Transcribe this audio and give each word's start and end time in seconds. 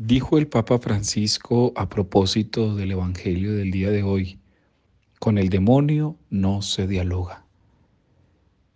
Dijo 0.00 0.38
el 0.38 0.46
Papa 0.46 0.78
Francisco 0.78 1.72
a 1.74 1.88
propósito 1.88 2.76
del 2.76 2.92
Evangelio 2.92 3.52
del 3.54 3.72
día 3.72 3.90
de 3.90 4.04
hoy, 4.04 4.38
con 5.18 5.38
el 5.38 5.48
demonio 5.48 6.14
no 6.30 6.62
se 6.62 6.86
dialoga. 6.86 7.44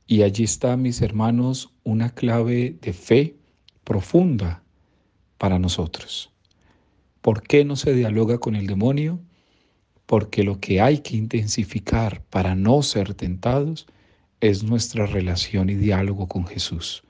Y 0.08 0.22
allí 0.22 0.42
está, 0.42 0.76
mis 0.76 1.00
hermanos, 1.00 1.70
una 1.84 2.10
clave 2.10 2.76
de 2.82 2.92
fe 2.92 3.36
profunda 3.84 4.64
para 5.38 5.60
nosotros. 5.60 6.32
¿Por 7.20 7.44
qué 7.44 7.64
no 7.64 7.76
se 7.76 7.94
dialoga 7.94 8.38
con 8.38 8.56
el 8.56 8.66
demonio? 8.66 9.20
Porque 10.06 10.42
lo 10.42 10.58
que 10.58 10.80
hay 10.80 11.02
que 11.02 11.16
intensificar 11.16 12.24
para 12.30 12.56
no 12.56 12.82
ser 12.82 13.14
tentados 13.14 13.86
es 14.40 14.64
nuestra 14.64 15.06
relación 15.06 15.70
y 15.70 15.76
diálogo 15.76 16.26
con 16.26 16.48
Jesús. 16.48 17.04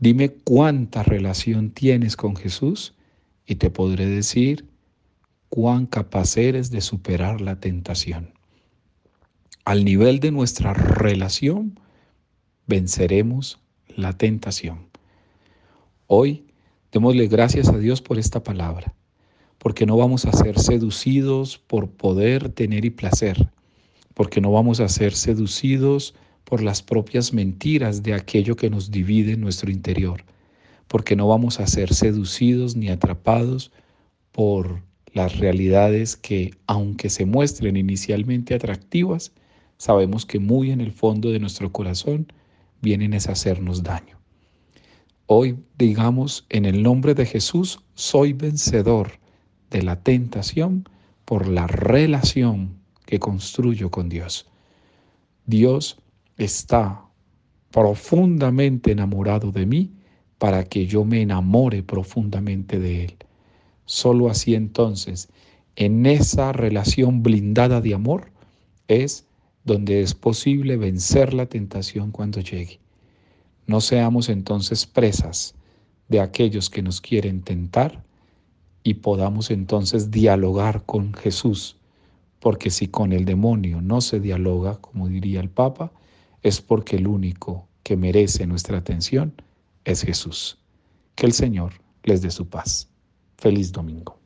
Dime 0.00 0.30
cuánta 0.30 1.04
relación 1.04 1.70
tienes 1.70 2.16
con 2.16 2.34
Jesús 2.34 2.94
y 3.46 3.56
te 3.56 3.70
podré 3.70 4.06
decir 4.06 4.66
cuán 5.48 5.86
capaz 5.86 6.36
eres 6.36 6.70
de 6.70 6.80
superar 6.80 7.40
la 7.40 7.60
tentación. 7.60 8.32
Al 9.64 9.84
nivel 9.84 10.20
de 10.20 10.30
nuestra 10.30 10.72
relación, 10.72 11.78
venceremos 12.66 13.60
la 13.88 14.12
tentación. 14.12 14.88
Hoy, 16.06 16.46
démosle 16.90 17.26
gracias 17.26 17.68
a 17.68 17.78
Dios 17.78 18.00
por 18.00 18.18
esta 18.18 18.42
palabra, 18.42 18.94
porque 19.58 19.86
no 19.86 19.96
vamos 19.96 20.24
a 20.24 20.32
ser 20.32 20.58
seducidos 20.58 21.58
por 21.58 21.90
poder, 21.90 22.48
tener 22.48 22.84
y 22.84 22.90
placer, 22.90 23.50
porque 24.14 24.40
no 24.40 24.52
vamos 24.52 24.80
a 24.80 24.88
ser 24.88 25.14
seducidos 25.14 26.14
por 26.44 26.62
las 26.62 26.82
propias 26.82 27.32
mentiras 27.32 28.02
de 28.02 28.14
aquello 28.14 28.56
que 28.56 28.70
nos 28.70 28.90
divide 28.90 29.32
en 29.32 29.40
nuestro 29.40 29.70
interior 29.70 30.24
porque 30.92 31.16
no 31.16 31.26
vamos 31.26 31.58
a 31.58 31.66
ser 31.66 31.94
seducidos 31.94 32.76
ni 32.76 32.90
atrapados 32.90 33.72
por 34.30 34.82
las 35.14 35.38
realidades 35.38 36.18
que, 36.18 36.50
aunque 36.66 37.08
se 37.08 37.24
muestren 37.24 37.78
inicialmente 37.78 38.54
atractivas, 38.54 39.32
sabemos 39.78 40.26
que 40.26 40.38
muy 40.38 40.70
en 40.70 40.82
el 40.82 40.92
fondo 40.92 41.30
de 41.30 41.38
nuestro 41.38 41.72
corazón 41.72 42.30
vienen 42.82 43.14
a 43.14 43.16
hacernos 43.16 43.82
daño. 43.82 44.18
Hoy 45.24 45.56
digamos, 45.78 46.44
en 46.50 46.66
el 46.66 46.82
nombre 46.82 47.14
de 47.14 47.24
Jesús, 47.24 47.80
soy 47.94 48.34
vencedor 48.34 49.12
de 49.70 49.80
la 49.80 49.96
tentación 50.02 50.86
por 51.24 51.48
la 51.48 51.68
relación 51.68 52.76
que 53.06 53.18
construyo 53.18 53.90
con 53.90 54.10
Dios. 54.10 54.46
Dios 55.46 55.96
está 56.36 57.02
profundamente 57.70 58.92
enamorado 58.92 59.52
de 59.52 59.64
mí 59.64 59.90
para 60.42 60.64
que 60.64 60.88
yo 60.88 61.04
me 61.04 61.22
enamore 61.22 61.84
profundamente 61.84 62.80
de 62.80 63.04
Él. 63.04 63.14
Solo 63.84 64.28
así 64.28 64.56
entonces, 64.56 65.28
en 65.76 66.04
esa 66.04 66.50
relación 66.50 67.22
blindada 67.22 67.80
de 67.80 67.94
amor, 67.94 68.32
es 68.88 69.24
donde 69.62 70.00
es 70.00 70.14
posible 70.14 70.76
vencer 70.76 71.32
la 71.32 71.46
tentación 71.46 72.10
cuando 72.10 72.40
llegue. 72.40 72.80
No 73.68 73.80
seamos 73.80 74.28
entonces 74.28 74.84
presas 74.84 75.54
de 76.08 76.18
aquellos 76.18 76.70
que 76.70 76.82
nos 76.82 77.00
quieren 77.00 77.42
tentar 77.42 78.02
y 78.82 78.94
podamos 78.94 79.48
entonces 79.52 80.10
dialogar 80.10 80.84
con 80.84 81.14
Jesús, 81.14 81.76
porque 82.40 82.70
si 82.70 82.88
con 82.88 83.12
el 83.12 83.26
demonio 83.26 83.80
no 83.80 84.00
se 84.00 84.18
dialoga, 84.18 84.80
como 84.80 85.06
diría 85.06 85.38
el 85.38 85.50
Papa, 85.50 85.92
es 86.42 86.60
porque 86.60 86.96
el 86.96 87.06
único 87.06 87.68
que 87.84 87.96
merece 87.96 88.48
nuestra 88.48 88.78
atención 88.78 89.34
es 89.84 90.02
Jesús. 90.02 90.58
Que 91.14 91.26
el 91.26 91.32
Señor 91.32 91.74
les 92.04 92.22
dé 92.22 92.30
su 92.30 92.48
paz. 92.48 92.88
Feliz 93.36 93.72
domingo. 93.72 94.21